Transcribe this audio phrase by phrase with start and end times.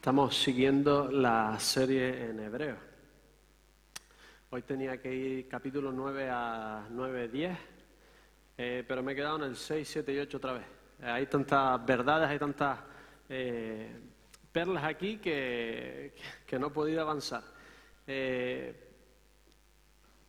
[0.00, 2.78] Estamos siguiendo la serie en hebreo.
[4.48, 7.58] Hoy tenía que ir capítulo 9 a 9, 10,
[8.56, 10.64] eh, pero me he quedado en el 6, 7 y 8 otra vez.
[11.02, 12.78] Hay tantas verdades, hay tantas
[13.28, 13.94] eh,
[14.50, 16.14] perlas aquí que,
[16.46, 17.42] que, no he podido avanzar.
[18.06, 18.74] Eh,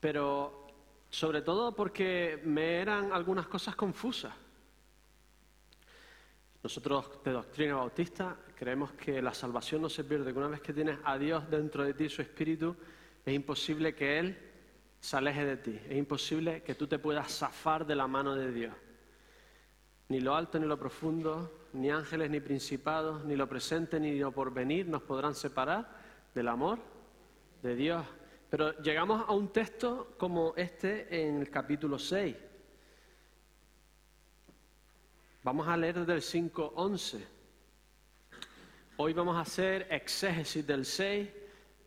[0.02, 0.68] pero
[1.10, 4.34] sobre todo porque me eran algunas cosas confusas.
[6.64, 10.74] Nosotros de doctrina bautista creemos que la salvación no se pierde, que una vez que
[10.74, 12.76] tienes a Dios dentro de ti, su espíritu,
[13.26, 14.38] es imposible que Él
[15.00, 18.52] se aleje de ti, es imposible que tú te puedas zafar de la mano de
[18.52, 18.76] Dios.
[20.10, 24.32] Ni lo alto ni lo profundo, ni ángeles ni principados, ni lo presente ni lo
[24.32, 25.90] porvenir nos podrán separar
[26.36, 26.78] del amor
[27.64, 28.06] de Dios.
[28.52, 32.36] Pero llegamos a un texto como este en el capítulo 6
[35.44, 37.20] Vamos a leer desde el 5.11.
[38.98, 41.30] Hoy vamos a hacer exégesis del 6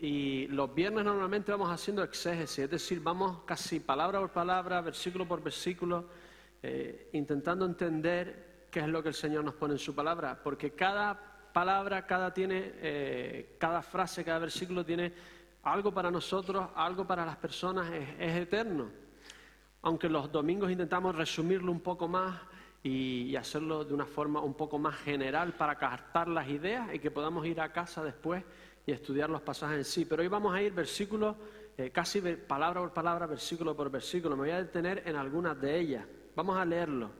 [0.00, 5.28] y los viernes normalmente vamos haciendo exégesis, es decir, vamos casi palabra por palabra, versículo
[5.28, 6.06] por versículo,
[6.64, 10.72] eh, intentando entender qué es lo que el Señor nos pone en su palabra, porque
[10.72, 15.12] cada palabra, cada, tiene, eh, cada frase, cada versículo tiene
[15.62, 18.90] algo para nosotros, algo para las personas, es eterno.
[19.82, 22.40] Aunque los domingos intentamos resumirlo un poco más,
[22.84, 27.10] y, hacerlo de una forma un poco más general para captar las ideas y que
[27.10, 28.44] podamos ir a casa después
[28.86, 30.04] y estudiar los pasajes en sí.
[30.04, 31.34] Pero hoy vamos a ir versículo,
[31.78, 34.36] eh, casi palabra por palabra, versículo por versículo.
[34.36, 36.04] Me voy a detener en algunas de ellas.
[36.36, 37.10] Vamos a leerlo.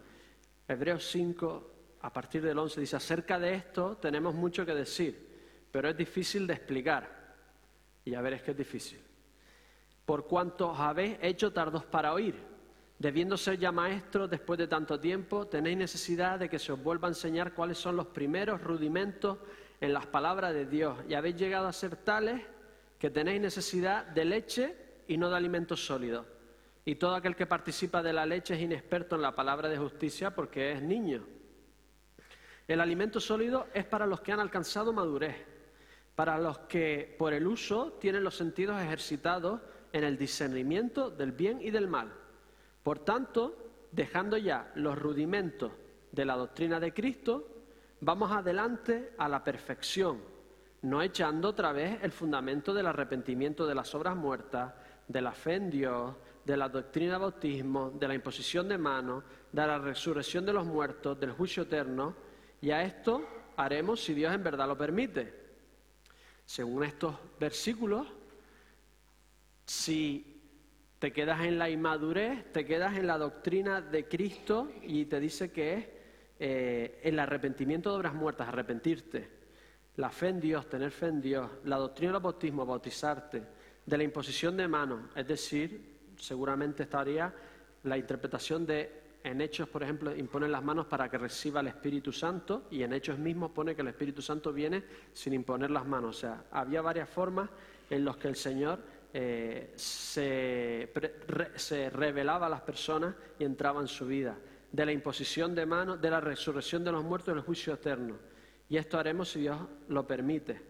[0.69, 1.71] Hebreos 5,
[2.03, 6.47] a partir del 11, dice, acerca de esto tenemos mucho que decir, pero es difícil
[6.47, 7.37] de explicar.
[8.05, 9.01] Y a ver, es que es difícil.
[10.05, 12.54] Por cuanto habéis hecho tardos para oír
[12.99, 17.09] Debiendo ser ya maestros después de tanto tiempo, tenéis necesidad de que se os vuelva
[17.09, 19.39] a enseñar cuáles son los primeros rudimentos
[19.81, 20.99] en las palabras de Dios.
[21.09, 22.41] Y habéis llegado a ser tales
[22.99, 24.77] que tenéis necesidad de leche
[25.09, 26.27] y no de alimentos sólidos.
[26.85, 30.35] Y todo aquel que participa de la leche es inexperto en la palabra de justicia
[30.35, 31.27] porque es niño.
[32.69, 35.37] El alimento sólido es para los que han alcanzado madurez,
[36.15, 39.61] para los que por el uso tienen los sentidos ejercitados
[39.93, 42.13] en el discernimiento del bien y del mal.
[42.85, 43.57] Por tanto,
[43.91, 45.73] dejando ya los rudimentos
[46.13, 47.49] de la doctrina de Cristo,
[48.01, 50.21] vamos adelante a la perfección,
[50.83, 54.75] no echando otra vez el fundamento del arrepentimiento de las obras muertas,
[55.09, 59.25] de la fe en Dios, de la doctrina de bautismo, de la imposición de manos,
[59.51, 62.15] de la resurrección de los muertos, del juicio eterno,
[62.61, 65.43] y a esto haremos si Dios en verdad lo permite.
[66.45, 68.07] Según estos versículos,
[69.65, 70.34] si
[71.05, 75.53] te quedas en la inmadurez, te quedas en la doctrina de Cristo y te dice
[75.53, 75.87] que es
[76.39, 79.29] eh, el arrepentimiento de obras muertas, arrepentirte,
[79.97, 83.43] la fe en Dios, tener fe en Dios, la doctrina del bautismo, bautizarte,
[83.85, 87.35] de la imposición de manos, es decir, seguramente estaría
[87.83, 92.13] la interpretación de en Hechos, por ejemplo, imponen las manos para que reciba el Espíritu
[92.13, 96.17] Santo y en Hechos mismos pone que el Espíritu Santo viene sin imponer las manos.
[96.17, 97.49] O sea, había varias formas
[97.89, 98.81] en las que el Señor
[99.17, 100.91] eh, se,
[101.93, 104.37] revelaba a las personas y entraba en su vida,
[104.73, 108.17] de la imposición de manos, de la resurrección de los muertos y del juicio eterno.
[108.69, 109.57] Y esto haremos si Dios
[109.89, 110.61] lo permite.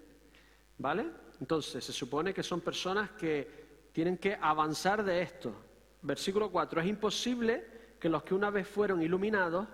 [0.77, 1.07] ¿Vale?
[1.41, 5.55] Entonces, se supone que son personas que tienen que avanzar de esto.
[6.03, 6.83] Versículo 4.
[6.83, 7.67] Es imposible
[7.99, 9.67] que los que una vez fueron iluminados,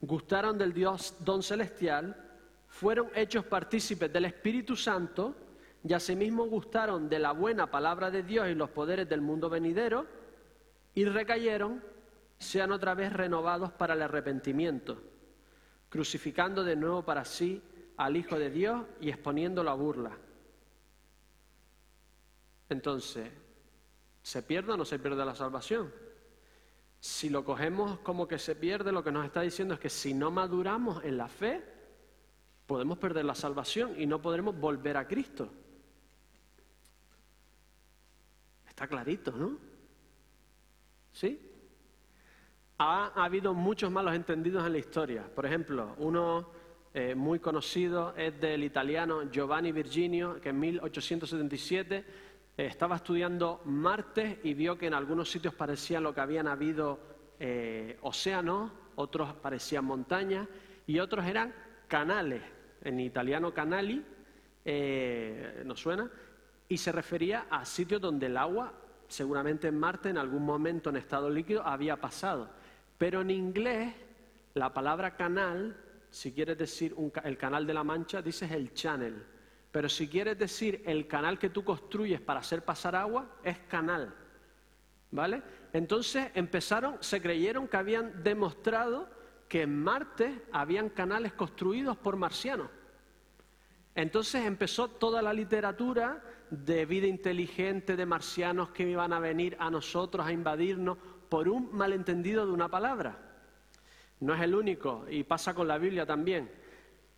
[0.00, 2.16] gustaron del Dios don celestial,
[2.68, 5.36] fueron hechos partícipes del Espíritu Santo,
[5.84, 10.06] y asimismo gustaron de la buena palabra de Dios y los poderes del mundo venidero,
[10.94, 11.82] y recayeron,
[12.38, 15.02] sean otra vez renovados para el arrepentimiento,
[15.88, 17.62] crucificando de nuevo para sí
[17.96, 20.16] al Hijo de Dios y exponiéndolo a burla.
[22.68, 23.30] Entonces,
[24.22, 25.92] ¿se pierde o no se pierde la salvación?
[27.00, 30.14] Si lo cogemos como que se pierde, lo que nos está diciendo es que si
[30.14, 31.62] no maduramos en la fe,
[32.66, 35.50] podemos perder la salvación y no podremos volver a Cristo.
[38.72, 39.58] Está clarito, ¿no?
[41.12, 41.38] ¿Sí?
[42.78, 45.24] Ha, habido muchos malos entendidos en la historia.
[45.34, 46.48] Por ejemplo, uno
[46.94, 52.04] eh, muy conocido es del italiano Giovanni Virginio, que en 1877 eh,
[52.56, 56.98] estaba estudiando Marte y vio que en algunos sitios parecían lo que habían habido
[57.38, 60.48] eh, océanos, otros parecían montañas
[60.86, 61.54] y otros eran
[61.88, 62.40] canales.
[62.82, 64.02] En italiano canali,
[65.62, 66.10] ¿nos suena?
[66.72, 68.72] Y se refería a sitios donde el agua,
[69.06, 72.48] seguramente en Marte, en algún momento en estado líquido, había pasado.
[72.96, 73.94] Pero en inglés,
[74.54, 75.76] la palabra canal
[76.08, 79.22] Si quieres decir el canal de la Mancha, dices el channel.
[79.70, 84.14] Pero si quieres decir el canal que tú construyes para hacer pasar agua, es canal.
[85.10, 85.42] ¿Vale?
[85.74, 89.10] Entonces empezaron, se creyeron que habían demostrado
[89.48, 92.68] que en Marte habían canales construidos por marcianos.
[93.94, 96.22] Entonces empezó toda la literatura
[96.52, 100.98] de vida inteligente, de marcianos que iban a venir a nosotros a invadirnos
[101.30, 103.18] por un malentendido de una palabra.
[104.20, 106.50] No es el único, y pasa con la Biblia también.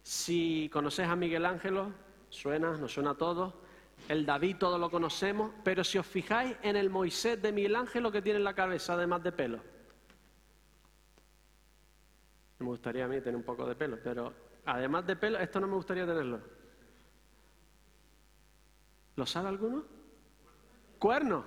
[0.02, 1.90] Si conoces a Miguel Ángelo,
[2.28, 3.54] suena, nos suena a todos,
[4.08, 8.12] el David todo lo conocemos, pero si os fijáis en el Moisés de Miguel Ángelo
[8.12, 9.58] que tiene en la cabeza además de pelo.
[12.60, 14.32] Me gustaría a mí tener un poco de pelo, pero
[14.64, 16.63] además de pelo, esto no me gustaría tenerlo.
[19.16, 19.84] ¿Lo sabe alguno?
[20.98, 21.44] Cuerno.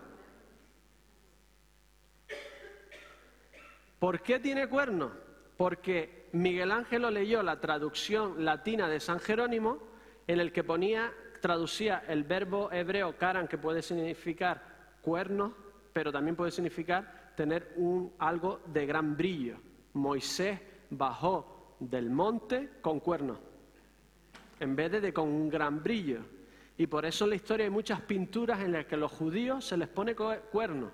[4.00, 5.12] ¿Por qué tiene cuerno?
[5.58, 9.80] Porque Miguel Ángel leyó la traducción latina de San Jerónimo
[10.28, 11.12] en el que ponía,
[11.42, 14.62] traducía el verbo hebreo karan, que puede significar
[15.02, 15.54] cuerno,
[15.94, 19.58] pero también puede significar tener un, algo de gran brillo.
[19.94, 20.60] Moisés
[20.92, 23.40] bajó del monte con cuernos,
[24.60, 26.37] en vez de, de con un gran brillo.
[26.77, 29.65] Y por eso en la historia hay muchas pinturas en las que a los judíos
[29.65, 30.91] se les pone cuernos,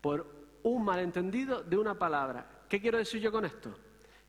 [0.00, 0.26] por
[0.64, 2.64] un malentendido de una palabra.
[2.68, 3.74] ¿Qué quiero decir yo con esto?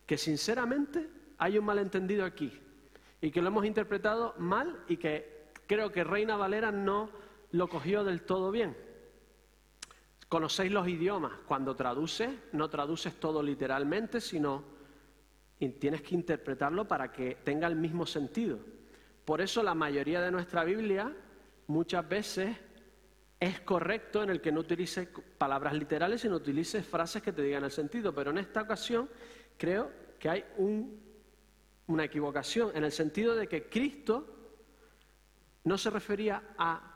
[0.06, 2.52] Que sinceramente hay un malentendido aquí
[3.20, 7.10] y que lo hemos interpretado mal y que creo que Reina Valera no
[7.52, 8.78] lo cogió del todo bien.
[10.30, 11.34] Conocéis los idiomas.
[11.48, 14.64] Cuando traduces, no traduces todo literalmente, sino
[15.80, 18.60] tienes que interpretarlo para que tenga el mismo sentido.
[19.26, 21.12] Por eso la mayoría de nuestra Biblia
[21.68, 22.56] muchas veces
[23.40, 25.08] es correcto en el que no utilice
[25.38, 28.14] palabras literales, sino utilice frases que te digan el sentido.
[28.14, 29.10] Pero en esta ocasión
[29.58, 30.46] creo que hay
[31.88, 34.36] una equivocación, en el sentido de que Cristo
[35.64, 36.92] no se refería a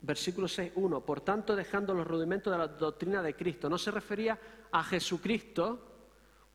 [0.00, 4.38] versículo 6.1, por tanto dejando los rudimentos de la doctrina de Cristo, no se refería
[4.70, 5.88] a Jesucristo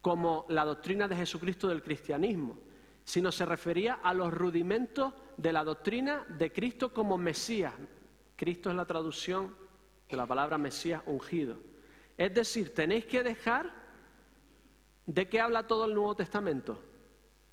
[0.02, 2.60] como la doctrina de Jesucristo del cristianismo,
[3.08, 7.74] sino se refería a los rudimentos de la doctrina de Cristo como Mesías.
[8.36, 9.56] Cristo es la traducción
[10.10, 11.58] de la palabra Mesías ungido.
[12.18, 13.72] Es decir, tenéis que dejar
[15.06, 16.84] de qué habla todo el Nuevo Testamento.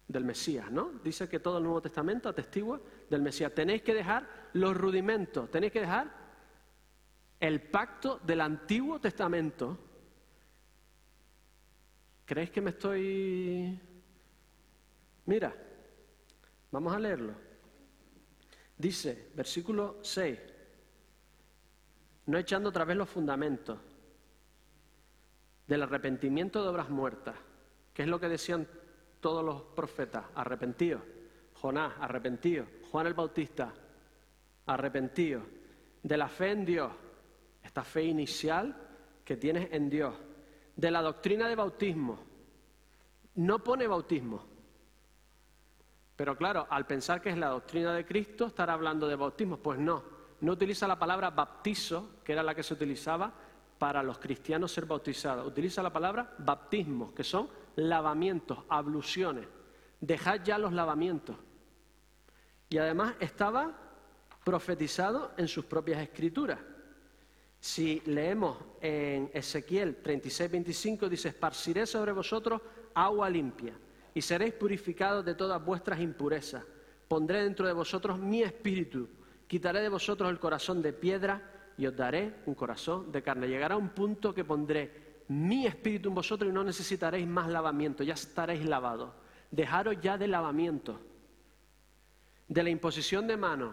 [0.09, 0.91] Del Mesías, ¿no?
[1.05, 3.55] Dice que todo el Nuevo Testamento atestigua del Mesías.
[3.55, 6.11] Tenéis que dejar los rudimentos, tenéis que dejar
[7.39, 9.79] el pacto del Antiguo Testamento.
[12.25, 13.81] ¿Creéis que me estoy
[15.27, 15.55] Mira,
[16.71, 17.33] vamos a leerlo.
[18.77, 20.39] Dice, versículo 6,
[22.27, 23.79] no echando otra vez los fundamentos
[25.67, 27.37] del arrepentimiento de obras muertas,
[27.93, 28.67] que es lo que decían
[29.21, 31.03] todos los profetas, arrepentidos.
[31.55, 32.67] Jonás, arrepentido.
[32.91, 33.73] Juan el Bautista,
[34.67, 35.43] arrepentido.
[36.03, 36.93] De la fe en Dios,
[37.63, 38.77] esta fe inicial
[39.25, 40.15] que tienes en Dios.
[40.77, 42.19] De la doctrina de bautismo.
[43.37, 44.45] No pone bautismo,
[46.17, 49.79] pero claro, al pensar que es la doctrina de Cristo, estar hablando de bautismo, pues
[49.79, 50.05] no,
[50.41, 53.33] no utiliza la palabra baptizo, que era la que se utilizaba
[53.79, 55.47] para los cristianos ser bautizados.
[55.47, 59.47] Utiliza la palabra baptismo, que son lavamientos, abluciones.
[60.01, 61.37] Dejad ya los lavamientos.
[62.69, 63.73] Y además estaba
[64.45, 66.61] profetizado en sus propias escrituras.
[67.59, 72.61] Si leemos en Ezequiel 36, 25, dice, esparciré sobre vosotros
[72.95, 73.75] agua limpia
[74.15, 76.65] y seréis purificados de todas vuestras impurezas.
[77.09, 79.09] Pondré dentro de vosotros mi espíritu,
[79.47, 83.49] quitaré de vosotros el corazón de piedra y os daré un corazón de carne.
[83.49, 88.15] Llegará un punto que pondré mi espíritu en vosotros y no necesitaréis más lavamiento, ya
[88.15, 89.11] estaréis lavados.
[89.51, 91.01] Dejaros ya de lavamiento.
[92.47, 93.73] De la imposición de mano.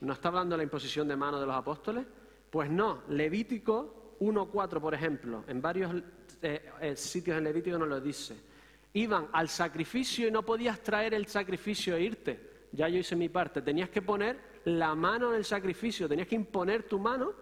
[0.00, 2.04] ¿No está hablando de la imposición de mano de los apóstoles?
[2.50, 5.94] Pues no, Levítico 1.4, por ejemplo, en varios
[6.42, 8.51] eh, eh, sitios en Levítico nos lo dice
[8.94, 12.52] iban al sacrificio y no podías traer el sacrificio e irte.
[12.72, 13.62] Ya yo hice mi parte.
[13.62, 17.32] Tenías que poner la mano en el sacrificio, tenías que imponer tu mano.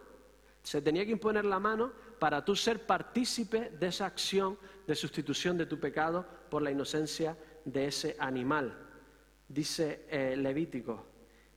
[0.62, 5.56] Se tenía que imponer la mano para tú ser partícipe de esa acción de sustitución
[5.56, 8.76] de tu pecado por la inocencia de ese animal.
[9.48, 11.06] Dice eh, Levítico,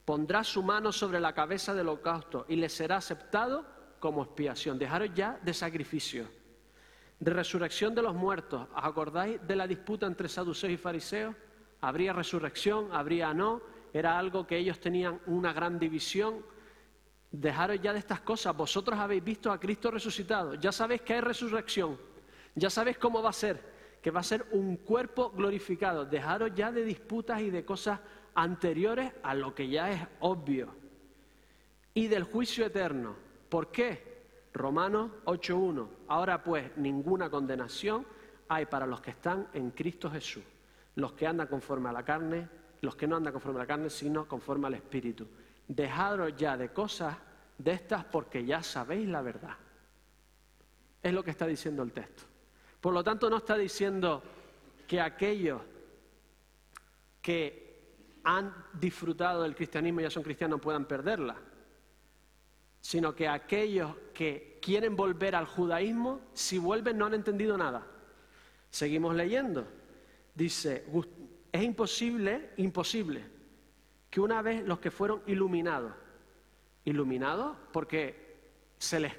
[0.05, 3.65] pondrá su mano sobre la cabeza del holocausto y le será aceptado
[3.99, 4.79] como expiación.
[4.79, 6.42] Dejaros ya de sacrificio
[7.23, 8.67] de resurrección de los muertos.
[8.75, 11.33] ¿Os acordáis de la disputa entre saduceos y fariseos?
[11.79, 12.89] ¿Habría resurrección?
[12.91, 13.61] ¿Habría no?
[13.93, 16.45] Era algo que ellos tenían una gran división.
[17.31, 18.55] Dejaros ya de estas cosas.
[18.55, 20.55] Vosotros habéis visto a Cristo resucitado.
[20.55, 21.97] Ya sabéis que hay resurrección.
[22.55, 23.71] Ya sabéis cómo va a ser.
[24.01, 26.03] que va a ser un cuerpo glorificado.
[26.03, 28.01] Dejaros ya de disputas y de cosas
[28.35, 30.75] anteriores a lo que ya es obvio.
[31.93, 33.15] Y del juicio eterno.
[33.47, 34.12] ¿Por qué?
[34.53, 35.87] Romanos 8.1.
[36.07, 38.05] Ahora pues, ninguna condenación
[38.47, 40.43] hay para los que están en Cristo Jesús.
[40.95, 42.47] Los que andan conforme a la carne,
[42.81, 45.27] los que no andan conforme a la carne, sino conforme al Espíritu.
[45.67, 47.17] Dejaros ya de cosas
[47.57, 49.55] de estas porque ya sabéis la verdad.
[51.01, 52.23] Es lo que está diciendo el texto.
[52.79, 54.21] Por lo tanto, no está diciendo
[54.87, 55.61] que aquellos
[57.21, 61.35] que han disfrutado del cristianismo y ya son cristianos puedan perderla,
[62.83, 67.87] sino que aquellos que quieren volver al judaísmo, si vuelven no han entendido nada.
[68.69, 69.65] Seguimos leyendo.
[70.35, 70.85] Dice,
[71.49, 73.23] es imposible, imposible,
[74.09, 75.93] que una vez los que fueron iluminados,
[76.83, 79.13] iluminados porque se les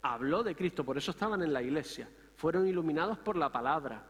[0.00, 4.02] habló de Cristo, por eso estaban en la iglesia, fueron iluminados por la palabra.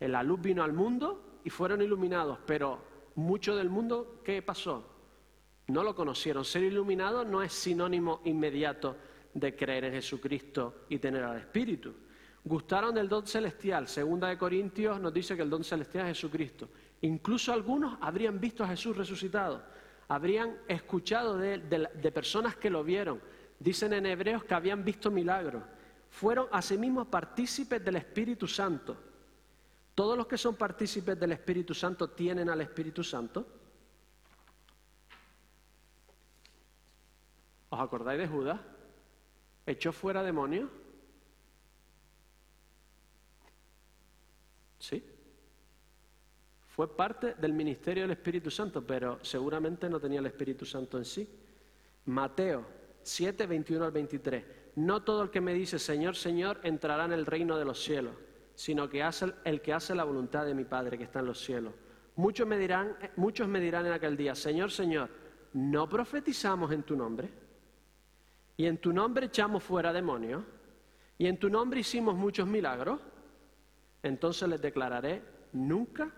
[0.00, 2.82] La luz vino al mundo y fueron iluminados, pero
[3.16, 4.95] mucho del mundo, ¿qué pasó?
[5.68, 6.44] No lo conocieron.
[6.44, 8.96] Ser iluminado no es sinónimo inmediato
[9.34, 11.94] de creer en Jesucristo y tener al Espíritu.
[12.44, 13.88] Gustaron del don celestial.
[13.88, 16.68] Segunda de Corintios nos dice que el don celestial es Jesucristo.
[17.02, 19.62] Incluso algunos habrían visto a Jesús resucitado,
[20.08, 23.20] habrían escuchado de, de personas que lo vieron.
[23.58, 25.62] Dicen en Hebreos que habían visto milagros.
[26.08, 28.96] Fueron asimismo partícipes del Espíritu Santo.
[29.94, 33.46] Todos los que son partícipes del Espíritu Santo tienen al Espíritu Santo.
[37.76, 38.58] ¿Os acordáis de Judas?
[39.66, 40.70] ¿Echó fuera demonios?
[44.78, 45.04] Sí.
[46.68, 51.04] Fue parte del ministerio del Espíritu Santo, pero seguramente no tenía el Espíritu Santo en
[51.04, 51.28] sí.
[52.06, 52.64] Mateo
[53.02, 54.44] 7, 21 al 23.
[54.76, 58.14] No todo el que me dice Señor, Señor entrará en el reino de los cielos,
[58.54, 61.40] sino que hace el que hace la voluntad de mi Padre que está en los
[61.44, 61.74] cielos.
[62.14, 65.10] Muchos me dirán, muchos me dirán en aquel día, Señor, Señor,
[65.52, 67.45] ¿no profetizamos en tu nombre?
[68.56, 70.42] Y en tu nombre echamos fuera demonios.
[71.18, 73.00] Y en tu nombre hicimos muchos milagros.
[74.02, 75.22] Entonces les declararé,
[75.52, 76.10] nunca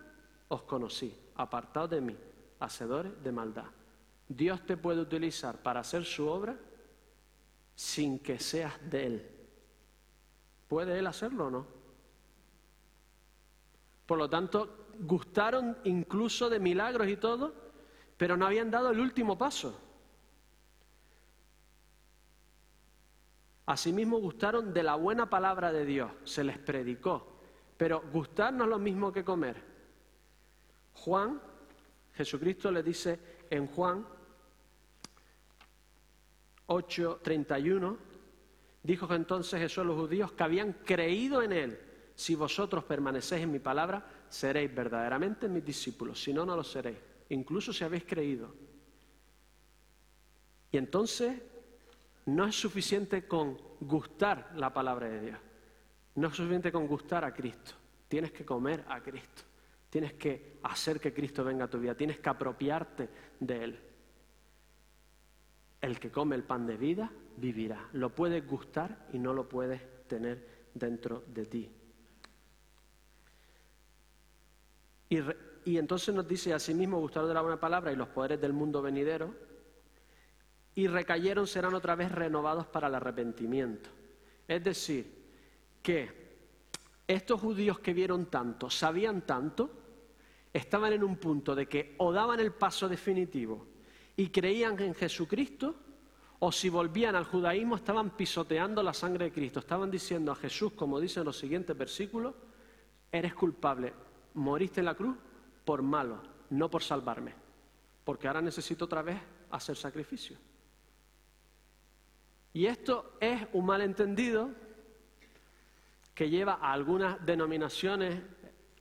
[0.49, 2.16] os conocí, apartados de mí,
[2.61, 3.66] hacedores de maldad.
[4.28, 6.57] Dios te puede utilizar para hacer su obra
[7.75, 9.30] sin que seas de Él.
[10.68, 11.66] ¿Puede Él hacerlo o no?
[14.04, 17.54] Por lo tanto, gustaron incluso de milagros y todo,
[18.16, 19.88] pero no habían dado el último paso.
[23.68, 27.37] Asimismo gustaron de la buena palabra de Dios, se les predicó.
[27.76, 29.62] Pero gustar no es lo mismo que comer.
[30.94, 31.38] Juan,
[32.14, 33.20] Jesucristo le dice
[33.50, 34.06] en Juan
[36.66, 37.98] 8:31,
[38.82, 41.78] dijo entonces Jesús a los judíos que habían creído en él.
[42.14, 46.22] Si vosotros permanecéis en mi palabra, seréis verdaderamente mis discípulos.
[46.22, 46.96] Si no, no lo seréis.
[47.28, 48.50] Incluso si habéis creído.
[50.72, 51.42] Y entonces
[52.28, 55.38] no es suficiente con gustar la palabra de Dios.
[56.16, 57.73] No es suficiente con gustar a Cristo.
[58.06, 59.42] Tienes que comer a Cristo.
[59.88, 61.94] Tienes que hacer que Cristo venga a tu vida.
[61.94, 63.08] Tienes que apropiarte
[63.40, 63.80] de Él.
[65.80, 67.88] El que come el pan de vida vivirá.
[67.94, 71.70] Lo puedes gustar y no lo puedes tener dentro de ti.
[75.64, 78.82] Y, entonces nos dice, asimismo, gustaron de la buena palabra y los poderes del mundo
[78.82, 79.35] venidero,
[80.78, 83.90] y recayeron serán otra vez renovados para el arrepentimiento.
[84.47, 85.12] Es decir,
[85.82, 86.08] que
[87.04, 89.73] estos judíos que vieron tanto, sabían tanto,
[90.52, 93.66] estaban en un punto de que o daban el paso definitivo
[94.14, 95.75] y creían en Jesucristo,
[96.38, 100.75] o si volvían al judaísmo estaban pisoteando la sangre de Cristo, estaban diciendo a Jesús,
[100.75, 102.37] como dicen los siguientes versículos,
[103.11, 103.92] eres culpable,
[104.35, 105.16] moriste en la cruz
[105.64, 107.35] por malo, no por salvarme,
[108.04, 109.18] porque ahora necesito otra vez
[109.50, 110.38] hacer sacrificio.
[112.58, 114.50] Y esto es un malentendido
[116.12, 118.20] que lleva a algunas denominaciones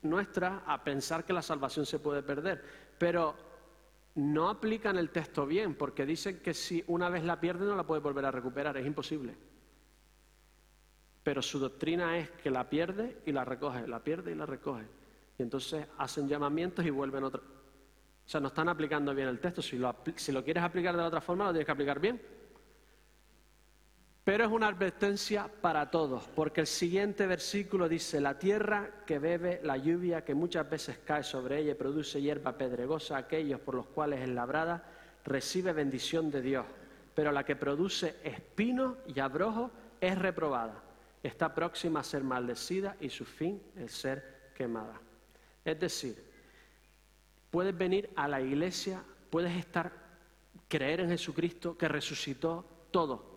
[0.01, 2.63] nuestras a pensar que la salvación se puede perder,
[2.98, 3.36] pero
[4.15, 7.86] no aplican el texto bien, porque dicen que si una vez la pierde no la
[7.86, 9.36] puede volver a recuperar, es imposible.
[11.22, 14.88] Pero su doctrina es que la pierde y la recoge, la pierde y la recoge.
[15.38, 17.41] Y entonces hacen llamamientos y vuelven otra.
[17.41, 19.62] O sea, no están aplicando bien el texto.
[19.62, 22.37] Si lo, si lo quieres aplicar de otra forma, lo tienes que aplicar bien.
[24.27, 29.62] Pero es una advertencia para todos, porque el siguiente versículo dice, la tierra que bebe
[29.63, 33.88] la lluvia que muchas veces cae sobre ella y produce hierba pedregosa, aquellos por los
[33.88, 34.84] cuales es labrada,
[35.24, 36.65] recibe bendición de Dios,
[37.15, 40.84] pero la que produce espinos y abrojos es reprobada,
[41.24, 45.00] está próxima a ser maldecida y su fin el ser quemada.
[45.63, 46.22] Es decir,
[47.50, 49.89] puedes venir a la iglesia, puedes estar,
[50.67, 53.37] creer en Jesucristo que resucitó todo.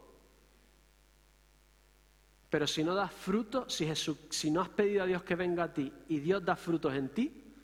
[2.51, 5.73] Pero si no das fruto, si, si no has pedido a Dios que venga a
[5.73, 7.55] ti y Dios da frutos en ti,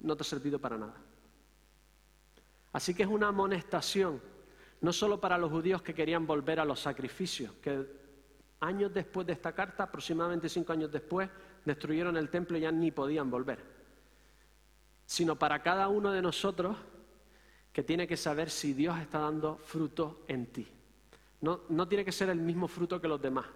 [0.00, 0.94] no te ha servido para nada.
[2.72, 4.20] Así que es una amonestación,
[4.82, 7.86] no solo para los judíos que querían volver a los sacrificios, que
[8.60, 11.30] años después de esta carta, aproximadamente cinco años después,
[11.64, 13.64] destruyeron el templo y ya ni podían volver,
[15.06, 16.76] sino para cada uno de nosotros
[17.72, 20.77] que tiene que saber si Dios está dando fruto en ti.
[21.40, 23.46] No, no tiene que ser el mismo fruto que los demás,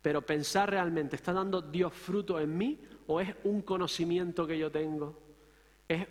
[0.00, 4.70] pero pensar realmente, ¿está dando Dios fruto en mí o es un conocimiento que yo
[4.70, 5.18] tengo?
[5.86, 6.06] ¿Es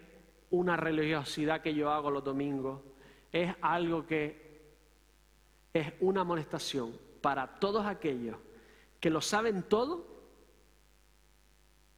[0.51, 2.81] una religiosidad que yo hago los domingos?
[3.31, 4.51] ¿Es algo que
[5.73, 8.37] es una amonestación para todos aquellos
[8.99, 10.05] que lo saben todo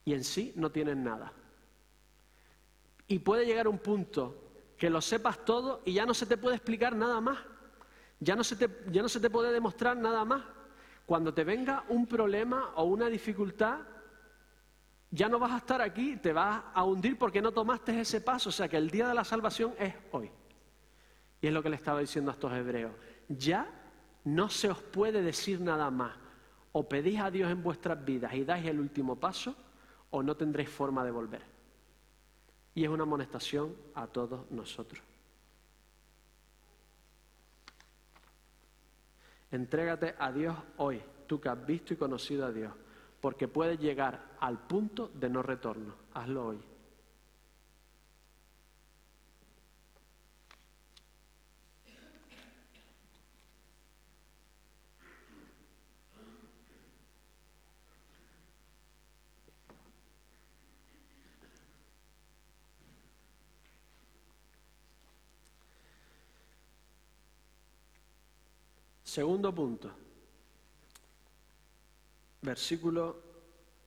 [0.05, 1.33] y en sí no tienen nada?
[3.07, 4.43] Y puede llegar un punto
[4.77, 7.39] que lo sepas todo y ya no se te puede explicar nada más.
[8.23, 10.43] Ya no se te, puede demostrar nada más.
[11.05, 13.79] Cuando te venga un problema o una dificultad,
[15.11, 18.47] ya no vas a estar aquí, te vas a hundir porque no tomaste ese paso.
[18.47, 20.31] O sea que el día de la salvación es hoy.
[21.41, 22.93] Y es lo que le estaba diciendo a estos hebreos.
[23.27, 23.67] Ya
[24.23, 26.15] no se os puede decir nada más.
[26.71, 29.53] O pedís a Dios en vuestras vidas y dais el último paso,
[30.11, 31.41] o no tendréis forma de volver.
[32.73, 35.03] Y es una amonestación a todos nosotros.
[39.53, 42.73] Entrégate a Dios hoy, tú que has visto y conocido a Dios
[43.23, 45.95] porque puedes llegar al punto de no retorno.
[46.13, 46.59] Hazlo hoy.
[69.13, 69.91] Segundo punto
[72.41, 73.15] versículo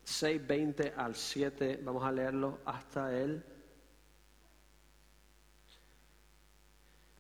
[0.04, 3.42] 6, 20 al 7, vamos a leerlo hasta el...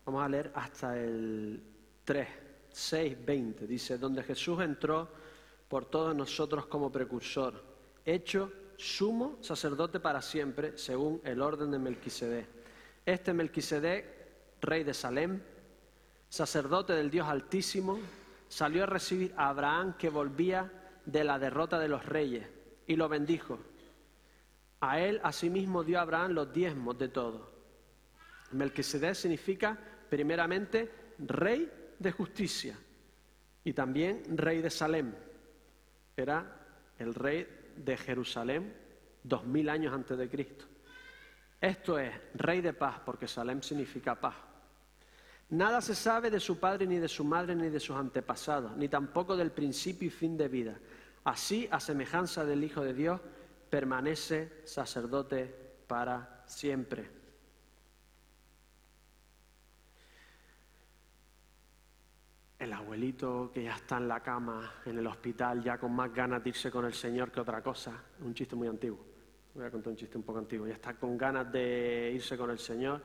[0.04, 1.60] Vamos a leer hasta el
[2.04, 2.28] 3,
[2.70, 3.66] 6, 20.
[3.66, 5.08] Dice, donde Jesús entró
[5.66, 7.60] por todos nosotros como precursor,
[8.04, 12.46] hecho sumo sacerdote para siempre, según el orden de Melquisedec.
[13.04, 14.06] Este Melquisedec,
[14.60, 15.40] rey de Salem,
[16.36, 17.98] sacerdote del Dios Altísimo,
[18.46, 20.70] salió a recibir a Abraham que volvía
[21.06, 22.46] de la derrota de los reyes
[22.86, 23.58] y lo bendijo.
[24.80, 27.50] A él asimismo dio Abraham los diezmos de todo.
[28.52, 29.78] Melquisedec significa
[30.10, 32.76] primeramente rey de justicia
[33.64, 35.14] y también rey de Salem.
[36.14, 36.44] Era
[36.98, 38.74] el rey de Jerusalén
[39.22, 40.66] dos mil años antes de Cristo.
[41.58, 44.36] Esto es rey de paz porque Salem significa paz.
[45.50, 48.88] Nada se sabe de su padre, ni de su madre, ni de sus antepasados, ni
[48.88, 50.78] tampoco del principio y fin de vida.
[51.22, 53.20] Así, a semejanza del Hijo de Dios,
[53.70, 55.54] permanece sacerdote
[55.86, 57.10] para siempre.
[62.58, 66.42] El abuelito que ya está en la cama, en el hospital, ya con más ganas
[66.42, 67.92] de irse con el Señor que otra cosa.
[68.20, 68.98] Un chiste muy antiguo.
[69.54, 70.66] Voy a contar un chiste un poco antiguo.
[70.66, 73.00] Ya está con ganas de irse con el Señor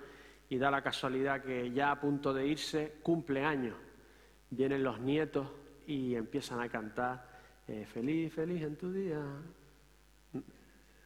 [0.51, 3.73] y da la casualidad que ya a punto de irse cumple años.
[4.49, 5.47] Vienen los nietos
[5.87, 7.25] y empiezan a cantar
[7.69, 9.23] eh, feliz, feliz en tu día.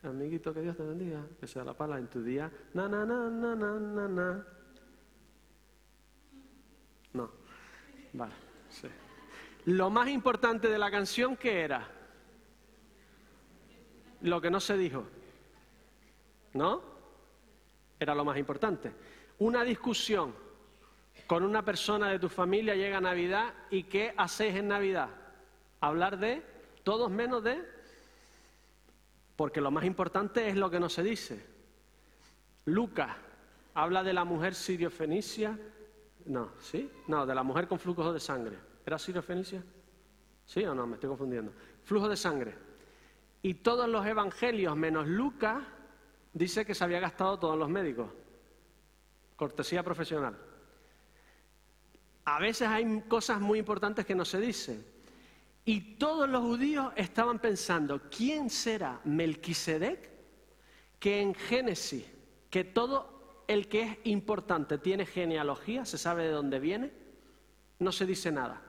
[0.01, 1.23] Amiguito, que Dios te bendiga.
[1.39, 2.51] Que sea la palabra en tu día.
[2.73, 4.47] Na, na, na, na, na, na.
[7.13, 7.29] No.
[8.13, 8.33] Vale,
[8.67, 8.87] sí.
[9.65, 11.87] Lo más importante de la canción, ¿qué era?
[14.21, 15.05] Lo que no se dijo.
[16.53, 16.81] ¿No?
[17.99, 18.91] Era lo más importante
[19.39, 20.33] una discusión
[21.27, 25.09] con una persona de tu familia llega Navidad y ¿qué hacéis en Navidad?
[25.81, 26.43] Hablar de
[26.83, 27.63] todos menos de...
[29.35, 31.45] Porque lo más importante es lo que no se dice.
[32.65, 33.11] Lucas
[33.73, 35.59] habla de la mujer sirio-fenicia.
[36.25, 36.89] No, ¿sí?
[37.07, 38.57] No, de la mujer con flujos de sangre.
[38.85, 39.63] ¿Era sirio-fenicia?
[40.45, 40.87] ¿Sí o no?
[40.87, 41.51] Me estoy confundiendo.
[41.83, 42.55] Flujo de sangre.
[43.41, 45.63] Y todos los evangelios, menos Lucas,
[46.33, 48.09] dice que se había gastado todos los médicos.
[49.35, 50.37] Cortesía profesional.
[52.25, 54.85] A veces hay cosas muy importantes que no se dicen.
[55.63, 60.09] Y todos los judíos estaban pensando, ¿quién será Melquisedec?
[60.99, 62.05] Que en Génesis,
[62.49, 66.91] que todo el que es importante tiene genealogía, se sabe de dónde viene,
[67.79, 68.61] no se dice nada.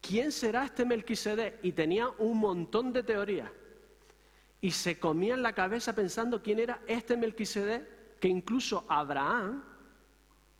[0.00, 1.58] ¿Quién será este Melquisedec?
[1.64, 3.50] Y tenía un montón de teorías.
[4.60, 7.86] y se comían la cabeza pensando quién era este Melquisedec,
[8.26, 9.62] que incluso Abraham,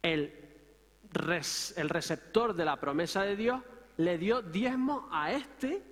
[0.00, 0.32] el,
[1.76, 3.60] el receptor de la promesa de Dios,
[3.96, 5.82] le dio diezmo a este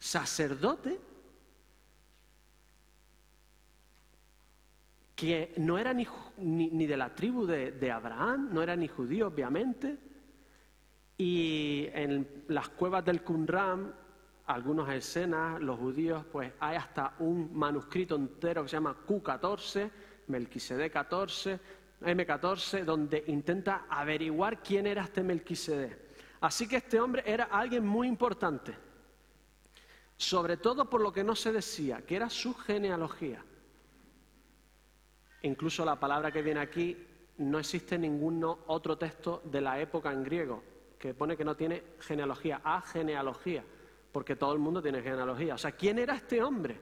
[0.00, 0.98] sacerdote
[5.14, 9.28] que no era ni, ni, de la tribu de, de, Abraham, no era ni judío,
[9.28, 9.96] obviamente.
[11.18, 13.94] Y en las cuevas del Qumran,
[14.46, 19.88] algunas escenas, los judíos, pues hay hasta un manuscrito entero que se llama Q14,
[20.28, 21.60] Melquisedec 14,
[22.00, 25.98] M14, donde intenta averiguar quién era este Melquisedec.
[26.40, 28.74] Así que este hombre era alguien muy importante,
[30.16, 33.44] sobre todo por lo que no se decía, que era su genealogía.
[35.42, 36.96] Incluso la palabra que viene aquí,
[37.38, 40.62] no existe ningún otro texto de la época en griego
[40.98, 43.64] que pone que no tiene genealogía, a genealogía,
[44.10, 45.54] porque todo el mundo tiene genealogía.
[45.54, 46.80] O sea, ¿quién era este hombre?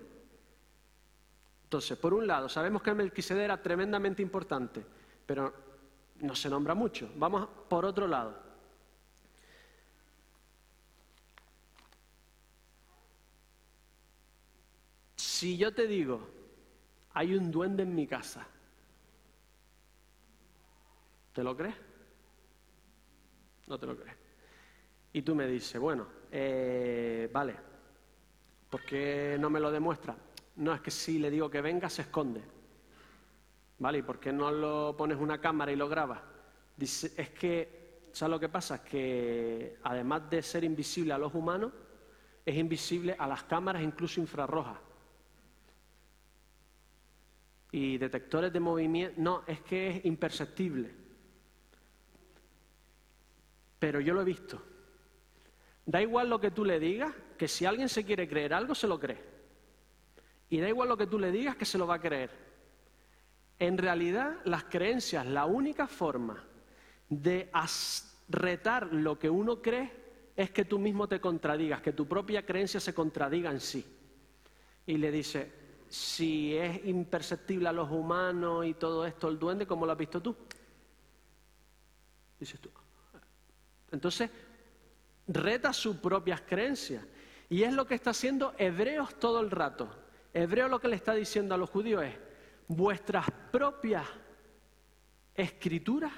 [1.67, 4.87] Entonces, por un lado, sabemos que Melquisedec era tremendamente importante,
[5.27, 5.53] pero
[6.21, 7.11] no se nombra mucho.
[7.17, 8.37] Vamos por otro lado.
[15.17, 16.21] Si yo te digo,
[17.15, 18.47] hay un duende en mi casa.
[21.33, 21.75] ¿Te lo crees?
[23.67, 24.17] No te lo crees.
[25.15, 27.57] Y tú me dices, bueno, eh, vale,
[28.71, 30.17] ¿por qué no me lo demuestra?
[30.57, 32.43] No, es que si le digo que venga, se esconde.
[33.79, 33.99] ¿Vale?
[33.99, 36.21] ¿Y por qué no lo pones una cámara y lo grabas?
[36.77, 38.77] Dice, es que, ¿sabes lo que pasa?
[38.77, 41.73] Es que además de ser invisible a los humanos,
[42.45, 44.79] es invisible a las cámaras incluso infrarrojas
[47.73, 49.21] y detectores de movimiento.
[49.21, 50.95] No, es que es imperceptible.
[53.79, 54.63] Pero yo lo he visto.
[55.85, 58.87] Da igual lo que tú le digas, que si alguien se quiere creer algo, se
[58.87, 59.36] lo cree.
[60.49, 62.31] Y da igual lo que tú le digas, que se lo va a creer.
[63.59, 66.45] En realidad, las creencias, la única forma
[67.09, 67.51] de
[68.29, 69.91] retar lo que uno cree
[70.37, 73.85] es que tú mismo te contradigas, que tu propia creencia se contradiga en sí.
[74.87, 75.53] Y le dice,
[75.89, 80.21] si es imperceptible a los humanos y todo esto, el duende, ¿cómo lo has visto
[80.21, 80.37] tú?
[82.39, 82.71] Dices tú.
[83.91, 84.31] Entonces,
[85.27, 87.05] reta sus propias creencias.
[87.49, 89.89] Y es lo que está haciendo Hebreos todo el rato.
[90.37, 92.15] Hebreo lo que le está diciendo a los judíos es,
[92.69, 94.07] vuestras propias
[95.35, 96.13] escrituras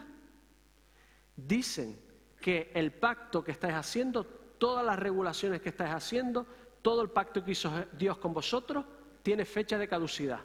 [1.36, 1.96] dicen
[2.40, 6.48] que el pacto que estáis haciendo, todas las regulaciones que estáis haciendo,
[6.82, 8.84] todo el pacto que hizo Dios con vosotros,
[9.22, 10.40] tiene fecha de caducidad.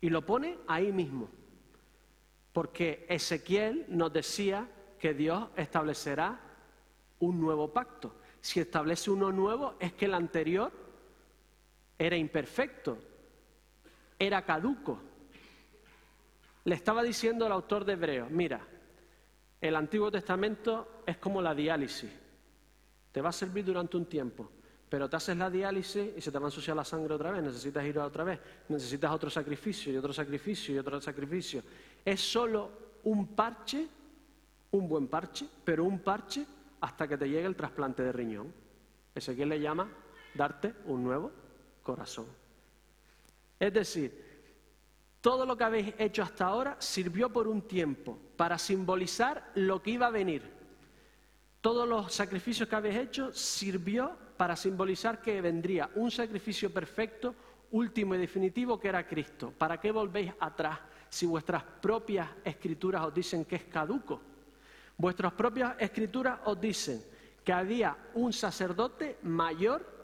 [0.00, 1.28] Y lo pone ahí mismo.
[2.54, 4.66] Porque Ezequiel nos decía
[4.98, 6.40] que Dios establecerá
[7.18, 8.14] un nuevo pacto.
[8.40, 10.87] Si establece uno nuevo es que el anterior
[11.98, 12.98] era imperfecto,
[14.18, 15.00] era caduco.
[16.64, 18.60] Le estaba diciendo el autor de Hebreos, mira,
[19.60, 22.10] el Antiguo Testamento es como la diálisis,
[23.10, 24.50] te va a servir durante un tiempo,
[24.88, 27.42] pero te haces la diálisis y se te va a ensuciar la sangre otra vez,
[27.42, 31.62] necesitas ir otra vez, necesitas otro sacrificio y otro sacrificio y otro sacrificio.
[32.04, 32.70] Es solo
[33.04, 33.88] un parche,
[34.70, 36.46] un buen parche, pero un parche
[36.80, 38.52] hasta que te llegue el trasplante de riñón.
[39.14, 39.88] Ezequiel le llama
[40.34, 41.32] darte un nuevo
[41.88, 42.26] corazón.
[43.58, 44.10] Es decir,
[45.22, 49.92] todo lo que habéis hecho hasta ahora sirvió por un tiempo para simbolizar lo que
[49.92, 50.42] iba a venir.
[51.62, 57.34] Todos los sacrificios que habéis hecho sirvió para simbolizar que vendría un sacrificio perfecto,
[57.70, 59.50] último y definitivo, que era Cristo.
[59.56, 64.20] ¿Para qué volvéis atrás si vuestras propias escrituras os dicen que es caduco?
[64.98, 67.02] Vuestras propias escrituras os dicen
[67.42, 69.97] que había un sacerdote mayor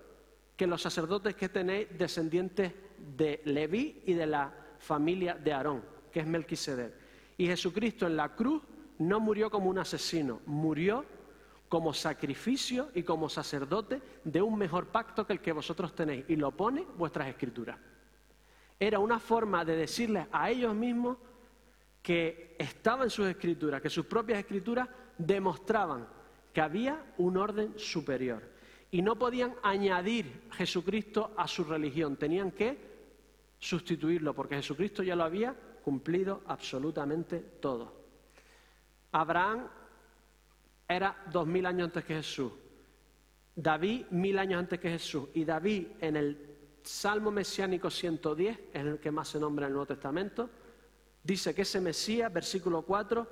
[0.56, 2.72] que los sacerdotes que tenéis descendientes
[3.16, 6.92] de Leví y de la familia de Aarón, que es Melquisedec.
[7.36, 8.62] Y Jesucristo en la cruz
[8.98, 11.04] no murió como un asesino, murió
[11.68, 16.24] como sacrificio y como sacerdote de un mejor pacto que el que vosotros tenéis.
[16.28, 17.76] Y lo pone vuestras escrituras.
[18.78, 21.16] Era una forma de decirles a ellos mismos
[22.02, 26.06] que estaba en sus escrituras, que sus propias escrituras demostraban
[26.52, 28.53] que había un orden superior.
[28.94, 32.78] Y no podían añadir Jesucristo a su religión, tenían que
[33.58, 35.52] sustituirlo, porque Jesucristo ya lo había
[35.82, 37.92] cumplido absolutamente todo.
[39.10, 39.66] Abraham
[40.86, 42.52] era dos mil años antes que Jesús.
[43.56, 45.28] David mil años antes que Jesús.
[45.34, 49.72] Y David en el Salmo Mesiánico 110, en el que más se nombra en el
[49.72, 50.48] Nuevo Testamento,
[51.20, 53.26] dice que ese Mesías, versículo 4,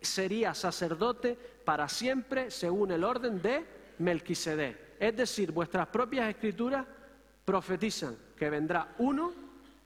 [0.00, 3.66] sería sacerdote para siempre según el orden de
[3.98, 4.86] Melquisedec.
[4.98, 6.86] Es decir, vuestras propias escrituras
[7.44, 9.32] profetizan que vendrá uno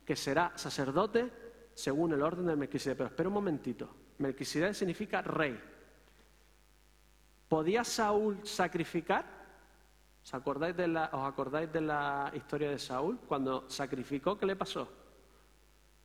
[0.05, 1.31] que será sacerdote
[1.75, 2.96] según el orden de Melquisedec.
[2.96, 3.88] Pero espera un momentito.
[4.18, 5.59] Melquisedec significa rey.
[7.48, 9.25] ¿Podía Saúl sacrificar?
[10.25, 13.18] ¿Os acordáis, de la, ¿Os acordáis de la historia de Saúl?
[13.27, 14.88] Cuando sacrificó, ¿qué le pasó?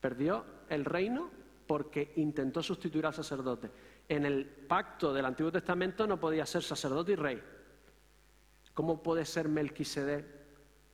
[0.01, 1.29] Perdió el reino
[1.65, 3.69] porque intentó sustituir al sacerdote.
[4.09, 7.43] En el pacto del Antiguo Testamento no podía ser sacerdote y rey.
[8.77, 10.23] ¿Cómo puede ser Melquisedec?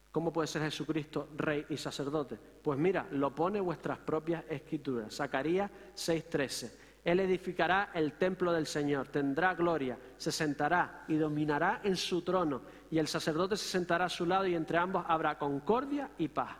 [0.09, 2.37] ¿Cómo puede ser Jesucristo rey y sacerdote?
[2.37, 5.13] Pues mira, lo pone vuestras propias escrituras.
[5.13, 6.71] Zacarías 6:13.
[7.03, 12.61] Él edificará el templo del Señor, tendrá gloria, se sentará y dominará en su trono,
[12.89, 16.55] y el sacerdote se sentará a su lado y entre ambos habrá concordia y paz.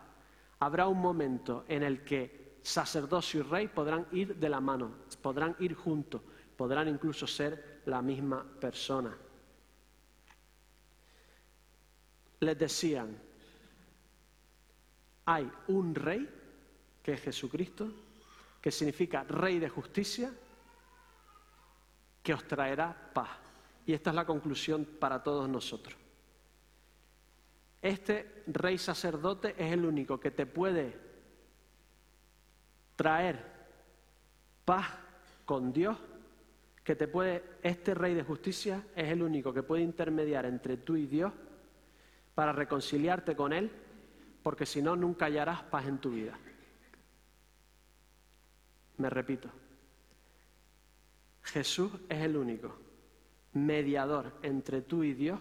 [0.59, 5.55] Habrá un momento en el que sacerdocio y rey podrán ir de la mano, podrán
[5.59, 6.21] ir juntos,
[6.57, 9.17] podrán incluso ser la misma persona.
[12.43, 13.17] Les decían,
[15.25, 16.29] hay un rey,
[17.01, 17.89] que es Jesucristo,
[18.59, 20.29] que significa rey de justicia,
[22.21, 23.29] que os traerá paz.
[23.85, 25.95] Y esta es la conclusión para todos nosotros.
[27.81, 30.99] Este rey sacerdote es el único que te puede
[32.97, 33.41] traer
[34.65, 34.87] paz
[35.45, 35.97] con Dios,
[36.83, 40.97] que te puede, este rey de justicia es el único que puede intermediar entre tú
[40.97, 41.31] y Dios
[42.35, 43.71] para reconciliarte con Él,
[44.41, 46.37] porque si no, nunca hallarás paz en tu vida.
[48.97, 49.49] Me repito,
[51.43, 52.75] Jesús es el único
[53.53, 55.39] mediador entre tú y Dios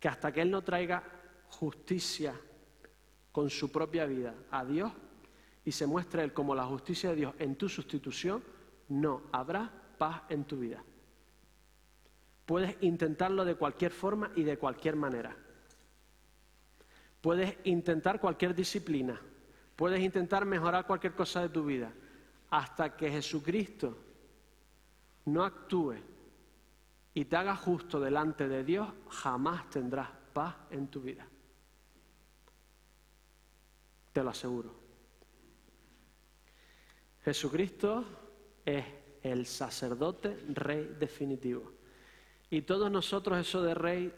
[0.00, 1.02] que hasta que Él no traiga
[1.48, 2.34] justicia
[3.32, 4.92] con su propia vida a Dios
[5.64, 8.42] y se muestre Él como la justicia de Dios en tu sustitución,
[8.88, 10.82] no habrá paz en tu vida.
[12.46, 15.36] Puedes intentarlo de cualquier forma y de cualquier manera.
[17.20, 19.20] Puedes intentar cualquier disciplina,
[19.76, 21.92] Puedes intentar mejorar cualquier cosa de tu vida.
[22.50, 23.96] Hasta que Jesucristo
[25.26, 25.96] no actúe
[27.12, 31.26] y te haga justo delante de Dios, jamás tendrás paz en tu vida.
[34.12, 34.72] Te lo aseguro.
[37.24, 38.04] Jesucristo
[38.64, 38.84] es
[39.22, 41.72] el sacerdote rey definitivo.
[42.54, 44.14] Y todos nosotros eso de rey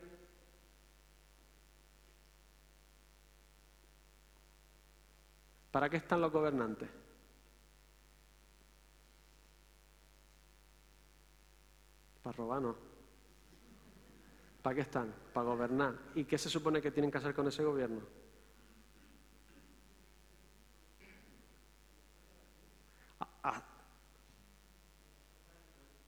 [5.71, 6.89] ¿Para qué están los gobernantes?
[12.23, 12.77] Para robar, no.
[14.61, 15.15] ¿Para qué están?
[15.33, 15.95] Para gobernar.
[16.15, 18.03] ¿Y qué se supone que tienen que hacer con ese gobierno?
[23.21, 23.63] Ah, ah.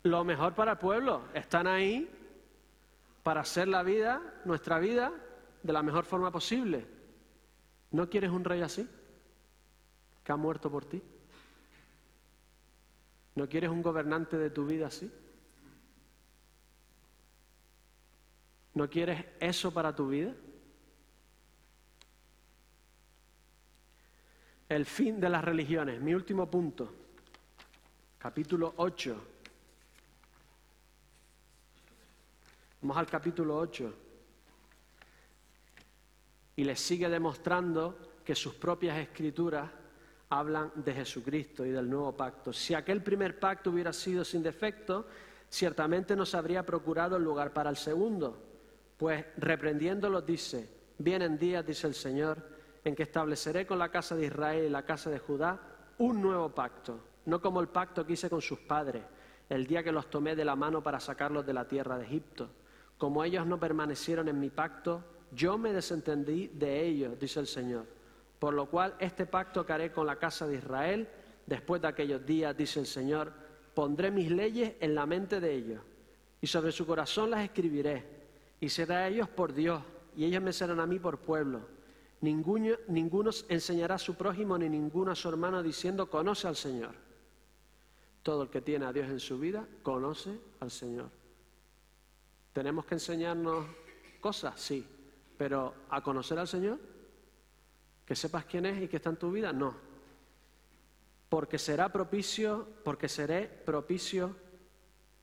[0.03, 1.23] Lo mejor para el pueblo.
[1.35, 2.18] Están ahí
[3.29, 5.13] para hacer la vida, nuestra vida,
[5.63, 6.87] de la mejor forma posible.
[7.91, 8.89] ¿No quieres un rey así?
[10.25, 11.03] que ha muerto por ti?
[13.35, 15.13] ¿No quieres un gobernante de tu vida así?
[18.73, 20.35] ¿No quieres eso para tu vida?
[24.71, 26.91] El fin de las religiones, mi último punto,
[28.17, 29.38] capítulo 8.
[32.81, 33.95] Vamos al capítulo 8.
[36.57, 39.69] Y les sigue demostrando que sus propias escrituras
[40.31, 42.53] hablan de Jesucristo y del nuevo pacto.
[42.53, 45.07] Si aquel primer pacto hubiera sido sin defecto,
[45.49, 48.41] ciertamente nos habría procurado el lugar para el segundo.
[48.97, 52.39] Pues reprendiéndolo dice, vienen días, dice el Señor,
[52.85, 55.61] en que estableceré con la casa de Israel y la casa de Judá
[55.99, 59.03] un nuevo pacto, no como el pacto que hice con sus padres,
[59.49, 62.49] el día que los tomé de la mano para sacarlos de la tierra de Egipto.
[62.99, 67.87] Como ellos no permanecieron en mi pacto, yo me desentendí de ellos, dice el Señor.
[68.39, 71.09] Por lo cual este pacto que haré con la casa de Israel,
[71.47, 73.33] después de aquellos días, dice el Señor,
[73.75, 75.81] pondré mis leyes en la mente de ellos,
[76.41, 78.05] y sobre su corazón las escribiré,
[78.61, 79.83] y será a ellos por Dios,
[80.17, 81.61] y ellos me serán a mí por pueblo.
[82.21, 86.95] Ninguno, ninguno enseñará a su prójimo ni ninguno a su hermano diciendo, conoce al Señor.
[88.25, 91.18] Todo el que tiene a Dios en su vida, conoce al Señor.
[92.59, 93.67] ¿Tenemos que enseñarnos
[94.19, 94.61] cosas?
[94.61, 94.85] Sí,
[95.37, 96.77] pero ¿a conocer al Señor?
[98.05, 99.77] que sepas quién es y que está en tu vida, no.
[101.29, 104.35] Porque será propicio, porque seré propicio,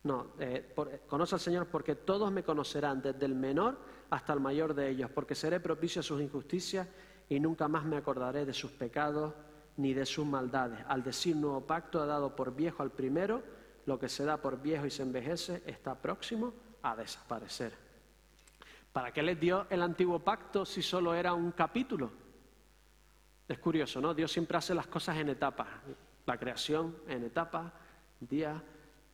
[0.03, 0.73] no, eh,
[1.07, 3.79] conoce al Señor porque todos me conocerán, desde el menor
[4.11, 6.87] hasta el mayor de ellos, porque seré propicio a sus injusticias
[7.27, 9.33] y nunca más me acordaré de sus pecados
[9.75, 10.79] ni de sus maldades.
[10.87, 13.43] Al decir nuevo pacto ha dado por viejo al primero,
[13.85, 16.53] lo que se da por viejo y se envejece está próximo
[16.85, 17.73] a desaparecer.
[18.93, 22.11] ¿Para qué les dio el antiguo pacto si solo era un capítulo?
[23.47, 24.13] Es curioso, ¿no?
[24.13, 25.67] Dios siempre hace las cosas en etapas.
[26.27, 27.73] La creación en etapas,
[28.19, 28.61] día,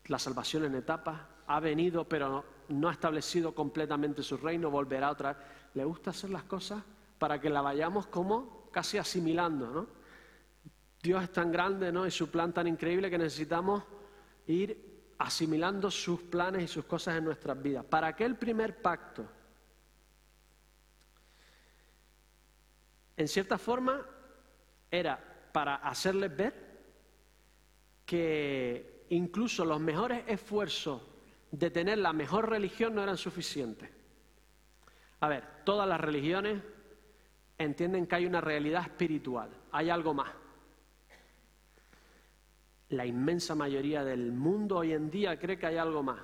[0.07, 1.21] la salvación en etapas.
[1.47, 5.43] Ha venido, pero no ha establecido completamente su reino, volverá otra vez.
[5.73, 6.83] Le gusta hacer las cosas
[7.17, 9.87] para que la vayamos como casi asimilando, ¿no?
[11.01, 12.05] Dios es tan grande, ¿no?
[12.05, 13.83] Y su plan tan increíble que necesitamos
[14.45, 14.90] ir
[15.21, 17.85] asimilando sus planes y sus cosas en nuestras vidas.
[17.85, 19.25] Para aquel primer pacto,
[23.15, 24.03] en cierta forma,
[24.89, 26.71] era para hacerles ver
[28.05, 31.01] que incluso los mejores esfuerzos
[31.51, 33.89] de tener la mejor religión no eran suficientes.
[35.19, 36.61] A ver, todas las religiones
[37.57, 40.40] entienden que hay una realidad espiritual, hay algo más.
[42.91, 46.19] La inmensa mayoría del mundo hoy en día cree que hay algo más.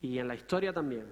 [0.00, 1.06] Y en la historia también.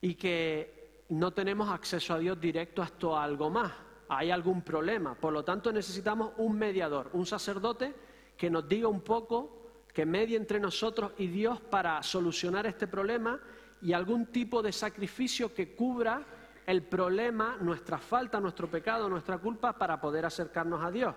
[0.00, 3.72] Y que no tenemos acceso a Dios directo a esto algo más.
[4.08, 5.14] Hay algún problema.
[5.14, 7.94] Por lo tanto necesitamos un mediador, un sacerdote
[8.36, 13.40] que nos diga un poco, que medie entre nosotros y Dios para solucionar este problema
[13.82, 16.26] y algún tipo de sacrificio que cubra
[16.66, 21.14] el problema, nuestra falta, nuestro pecado, nuestra culpa para poder acercarnos a Dios.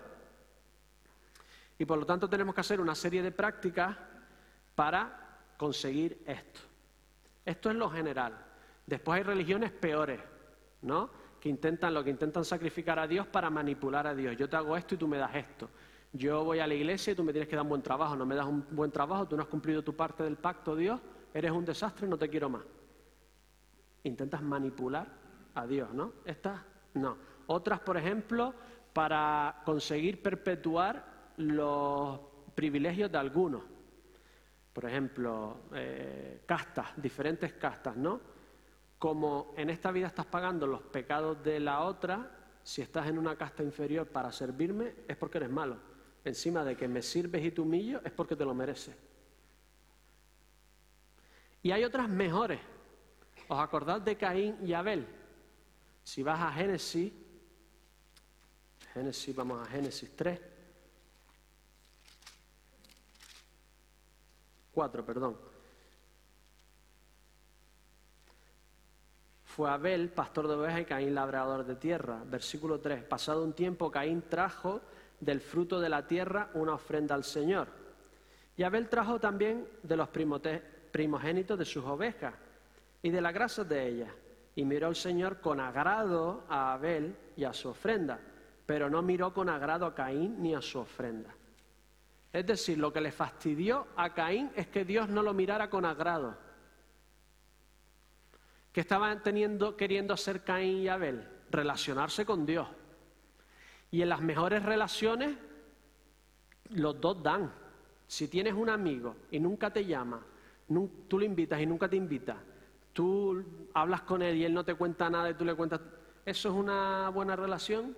[1.80, 3.96] Y por lo tanto tenemos que hacer una serie de prácticas
[4.74, 6.60] para conseguir esto.
[7.42, 8.36] Esto es lo general.
[8.84, 10.20] Después hay religiones peores,
[10.82, 11.08] ¿no?
[11.40, 14.36] Que intentan lo que intentan sacrificar a Dios para manipular a Dios.
[14.36, 15.70] Yo te hago esto y tú me das esto.
[16.12, 18.14] Yo voy a la iglesia y tú me tienes que dar un buen trabajo.
[18.14, 21.00] No me das un buen trabajo, tú no has cumplido tu parte del pacto, Dios.
[21.32, 22.62] Eres un desastre, no te quiero más.
[24.04, 25.06] Intentas manipular
[25.54, 26.12] a Dios, ¿no?
[26.26, 26.60] Estas
[26.92, 27.16] no.
[27.46, 28.52] Otras, por ejemplo,
[28.92, 31.09] para conseguir perpetuar
[31.40, 32.20] los
[32.54, 33.62] privilegios de algunos.
[34.72, 38.20] Por ejemplo, eh, castas, diferentes castas, ¿no?
[38.98, 42.30] Como en esta vida estás pagando los pecados de la otra,
[42.62, 45.76] si estás en una casta inferior para servirme, es porque eres malo.
[46.24, 48.94] Encima de que me sirves y te humillo, es porque te lo mereces.
[51.62, 52.60] Y hay otras mejores.
[53.48, 55.06] ¿Os acordáis de Caín y Abel?
[56.04, 57.12] Si vas a Génesis,
[58.94, 60.40] Génesis, vamos a Génesis 3,
[64.72, 65.36] 4, perdón.
[69.44, 72.22] Fue Abel, pastor de ovejas, y Caín, labrador de tierra.
[72.24, 73.02] Versículo 3.
[73.02, 74.80] Pasado un tiempo, Caín trajo
[75.18, 77.68] del fruto de la tierra una ofrenda al Señor.
[78.56, 82.34] Y Abel trajo también de los primogénitos de sus ovejas
[83.02, 84.10] y de las grasas de ellas.
[84.54, 88.20] Y miró el Señor con agrado a Abel y a su ofrenda,
[88.66, 91.34] pero no miró con agrado a Caín ni a su ofrenda.
[92.32, 95.84] Es decir, lo que le fastidió a Caín es que Dios no lo mirara con
[95.84, 96.36] agrado.
[98.72, 101.28] ¿Qué estaban teniendo, queriendo hacer Caín y Abel?
[101.50, 102.68] Relacionarse con Dios.
[103.90, 105.36] Y en las mejores relaciones,
[106.70, 107.52] los dos dan.
[108.06, 110.24] Si tienes un amigo y nunca te llama,
[111.08, 112.36] tú lo invitas y nunca te invita,
[112.92, 115.80] tú hablas con él y él no te cuenta nada y tú le cuentas,
[116.24, 117.96] ¿eso es una buena relación?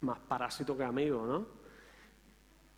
[0.00, 1.61] Más parásito que amigo, ¿no?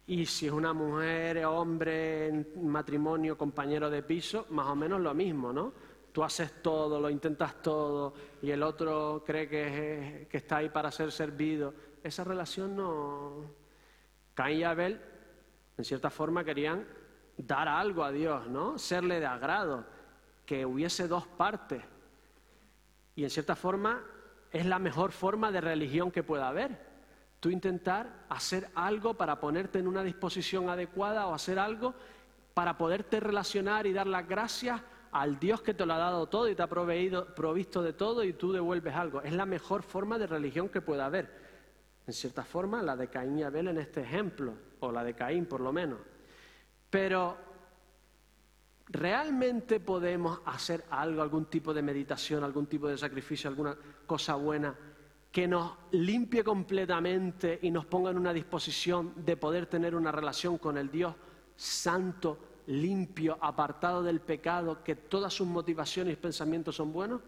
[0.06, 5.52] Y si es una mujer, hombre, matrimonio, compañero de piso, más o menos lo mismo,
[5.52, 5.72] ¿no?
[6.12, 10.90] Tú haces todo, lo intentas todo y el otro cree que, que está ahí para
[10.90, 11.74] ser servido.
[12.02, 13.64] Esa relación no...
[14.34, 15.00] Caín y Abel,
[15.78, 16.86] en cierta forma, querían
[17.36, 18.78] dar algo a Dios, ¿no?
[18.78, 19.84] Serle de agrado
[20.44, 21.82] que hubiese dos partes.
[23.16, 24.02] Y en cierta forma
[24.50, 26.93] es la mejor forma de religión que pueda haber.
[27.44, 31.92] Tú intentar hacer algo para ponerte en una disposición adecuada o hacer algo
[32.54, 34.80] para poderte relacionar y dar las gracias
[35.12, 38.24] al Dios que te lo ha dado todo y te ha proveído, provisto de todo
[38.24, 39.20] y tú devuelves algo.
[39.20, 41.38] Es la mejor forma de religión que pueda haber.
[42.06, 45.44] En cierta forma, la de Caín y Abel en este ejemplo, o la de Caín
[45.44, 45.98] por lo menos.
[46.88, 47.36] Pero
[48.86, 53.76] ¿Realmente podemos hacer algo, algún tipo de meditación, algún tipo de sacrificio, alguna
[54.06, 54.74] cosa buena
[55.34, 60.58] que nos limpie completamente y nos ponga en una disposición de poder tener una relación
[60.58, 61.12] con el Dios
[61.56, 67.20] santo, limpio, apartado del pecado, que todas sus motivaciones y pensamientos son buenos?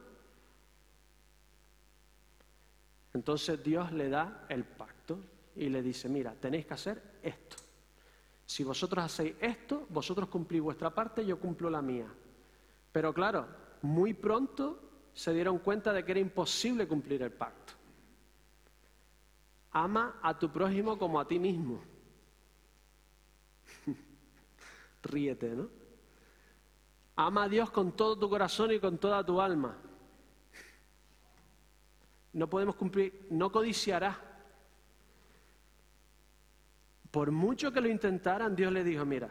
[3.13, 5.19] Entonces Dios le da el pacto
[5.57, 7.57] y le dice, mira, tenéis que hacer esto.
[8.45, 12.07] Si vosotros hacéis esto, vosotros cumplís vuestra parte, yo cumplo la mía.
[12.93, 13.49] Pero claro,
[13.83, 14.79] muy pronto
[15.13, 17.76] se dieron cuenta de que era imposible cumplir el pacto.
[19.77, 21.83] Ama a tu prójimo como a ti mismo.
[25.03, 25.69] Ríete, ¿no?
[27.17, 29.77] Ama a Dios con todo tu corazón y con toda tu alma.
[32.33, 34.17] no podemos cumplir, no codiciarás.
[37.11, 39.29] Por mucho que lo intentaran, Dios le dijo, mira,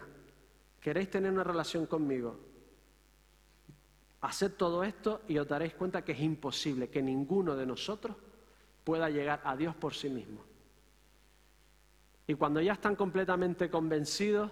[0.79, 2.39] queréis tener una relación conmigo,
[4.21, 8.15] haced todo esto y os daréis cuenta que es imposible que ninguno de nosotros
[8.85, 10.41] pueda llegar a Dios por sí mismo.
[12.27, 14.49] Y cuando ya están completamente convencidos,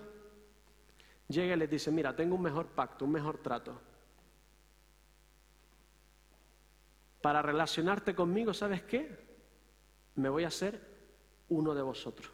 [1.27, 3.79] llega y les dice, mira, tengo un mejor pacto, un mejor trato.
[7.21, 9.23] Para relacionarte conmigo, ¿sabes qué?
[10.15, 10.81] Me voy a ser
[11.49, 12.29] uno de vosotros.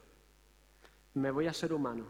[1.14, 2.06] Me voy a ser humano.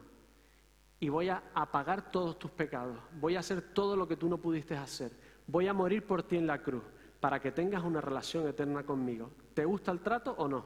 [1.01, 2.99] Y voy a apagar todos tus pecados.
[3.21, 5.13] Voy a hacer todo lo que tú no pudiste hacer.
[5.47, 6.83] Voy a morir por ti en la cruz
[7.21, 9.31] para que tengas una relación eterna conmigo.
[9.55, 10.65] ¿Te gusta el trato o no?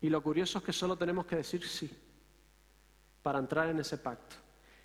[0.00, 1.90] Y lo curioso es que solo tenemos que decir sí
[3.22, 4.36] para entrar en ese pacto.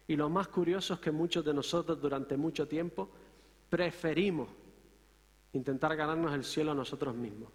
[0.07, 3.09] Y lo más curioso es que muchos de nosotros durante mucho tiempo
[3.69, 4.49] preferimos
[5.53, 7.49] intentar ganarnos el cielo a nosotros mismos.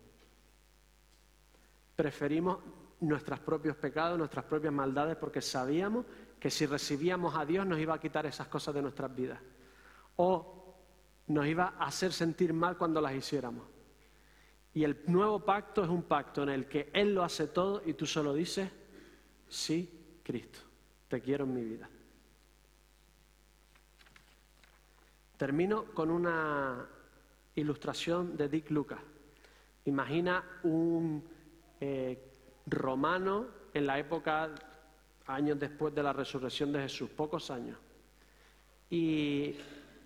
[1.95, 2.59] Preferimos
[3.01, 6.07] nuestros propios pecados, nuestras propias maldades, porque sabíamos
[6.41, 9.39] que si recibíamos a Dios nos iba a quitar esas cosas de nuestras vidas.
[10.17, 10.60] O
[11.31, 13.65] nos iba a hacer sentir mal cuando las hiciéramos.
[14.75, 17.95] Y el nuevo pacto es un pacto en el que Él lo hace todo y
[17.95, 18.69] tú solo dices,
[19.49, 20.59] sí, Cristo,
[21.09, 21.89] te quiero en mi vida.
[25.37, 26.87] Termino con una
[27.55, 29.01] ilustración de Dick Lucas.
[29.85, 31.25] Imagina un
[31.81, 32.19] eh,
[32.67, 34.51] romano en la época,
[35.27, 37.79] años después de la resurrección de Jesús, pocos años,
[38.91, 39.55] y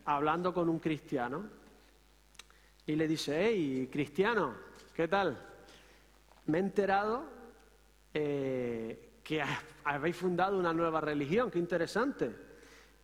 [0.04, 1.44] hablando con un cristiano,
[2.86, 4.54] y le dice, hey, cristiano,
[4.94, 5.38] ¿qué tal?
[6.46, 7.24] Me he enterado
[8.12, 9.42] eh, que
[9.84, 12.30] habéis fundado una nueva religión, qué interesante.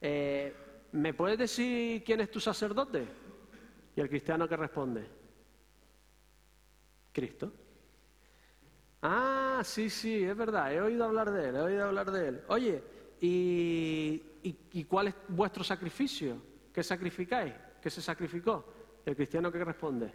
[0.01, 0.55] Eh,
[0.93, 3.07] ¿Me puedes decir quién es tu sacerdote?
[3.97, 5.07] Y el cristiano que responde,
[7.13, 7.53] Cristo.
[9.03, 12.43] Ah, sí, sí, es verdad, he oído hablar de él, he oído hablar de él.
[12.49, 12.83] Oye,
[13.21, 16.50] ¿y, y cuál es vuestro sacrificio?
[16.81, 17.53] ¿Qué sacrificáis?
[17.79, 18.65] ¿Qué se sacrificó?
[19.05, 20.11] ¿El cristiano qué responde?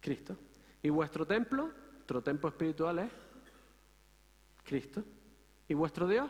[0.00, 0.36] Cristo.
[0.82, 1.70] ¿Y vuestro templo?
[1.92, 3.12] Vuestro templo espiritual es
[4.64, 5.04] Cristo.
[5.68, 6.28] ¿Y vuestro Dios?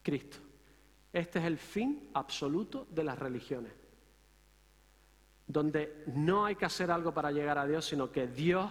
[0.00, 0.38] Cristo.
[1.12, 3.72] Este es el fin absoluto de las religiones,
[5.48, 8.70] donde no hay que hacer algo para llegar a Dios, sino que Dios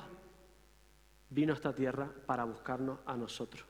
[1.30, 3.65] vino a esta tierra para buscarnos a nosotros.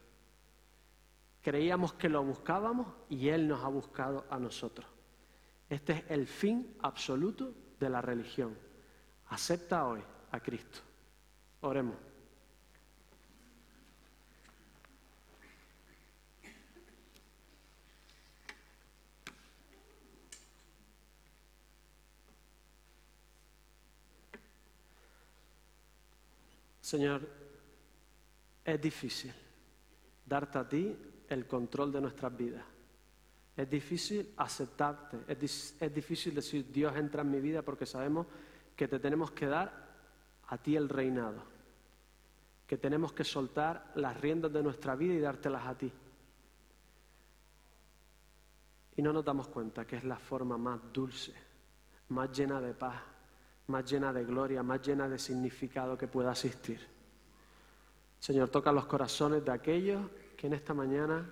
[1.47, 4.85] Creíamos que lo buscábamos y Él nos ha buscado a nosotros.
[5.69, 8.53] Este es el fin absoluto de la religión.
[9.29, 10.79] Acepta hoy a Cristo.
[11.61, 11.95] Oremos.
[26.81, 27.21] Señor,
[28.65, 29.33] es difícil
[30.25, 32.63] darte a ti el control de nuestras vidas.
[33.55, 38.27] Es difícil aceptarte, es, difícil decir Dios entra en mi vida porque sabemos
[38.75, 39.87] que te tenemos que dar
[40.47, 41.41] a ti el reinado,
[42.67, 45.91] que tenemos que soltar las riendas de nuestra vida y dártelas a ti.
[48.95, 51.33] Y no nos damos cuenta que es la forma más dulce,
[52.09, 53.01] más llena de paz,
[53.67, 56.79] más llena de gloria, más llena de significado que pueda existir.
[58.19, 60.01] Señor, toca los corazones de aquellos
[60.37, 61.29] que en esta mañana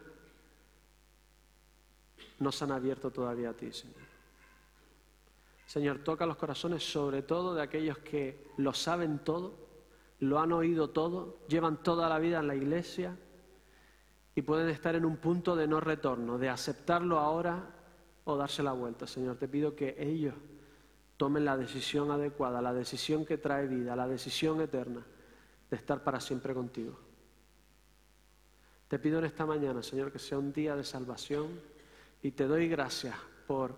[2.40, 4.04] no se han abierto todavía a ti, Señor.
[5.68, 9.54] Señor, toca los corazones sobre todo de aquellos que lo saben todo,
[10.20, 13.18] lo han oído todo, llevan toda la vida en la iglesia
[14.36, 17.72] y pueden estar en un punto de no retorno, de aceptarlo ahora
[18.26, 19.08] o darse la vuelta.
[19.08, 20.34] Señor, te pido que ellos
[21.18, 25.06] tomen la decisión adecuada, la decisión que trae vida, la decisión eterna
[25.70, 27.05] de estar para siempre contigo.
[28.88, 31.60] Te pido en esta mañana, Señor, que sea un día de salvación
[32.22, 33.16] y te doy gracias
[33.48, 33.76] por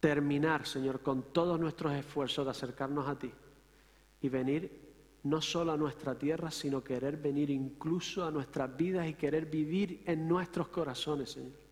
[0.00, 3.30] terminar, Señor, con todos nuestros esfuerzos de acercarnos a ti
[4.22, 4.86] y venir
[5.24, 10.02] no solo a nuestra tierra, sino querer venir incluso a nuestras vidas y querer vivir
[10.06, 11.66] en nuestros corazones, Señor.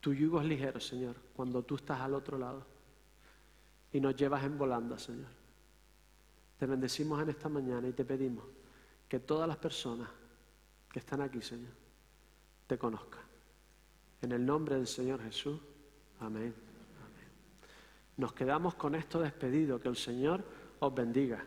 [0.00, 2.66] Tu yugo es ligero, Señor, cuando tú estás al otro lado
[3.90, 5.30] y nos llevas en volanda, Señor.
[6.58, 8.44] Te bendecimos en esta mañana y te pedimos
[9.08, 10.08] que todas las personas
[10.90, 11.72] que están aquí, Señor,
[12.66, 13.18] te conozca.
[14.22, 15.60] En el nombre del Señor Jesús.
[16.20, 16.54] Amén.
[17.02, 17.28] Amén.
[18.16, 19.78] Nos quedamos con esto despedido.
[19.78, 20.42] Que el Señor
[20.80, 21.44] os bendiga.